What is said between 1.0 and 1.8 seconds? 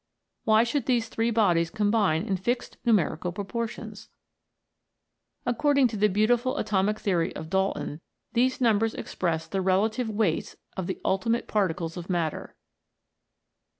three bodies